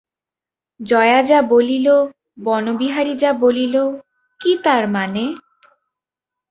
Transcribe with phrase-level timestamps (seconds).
[0.79, 1.87] জয়া যা বলিল,
[2.37, 3.75] বনবিহারী যা বলিল,
[4.41, 5.23] কী তার মানে?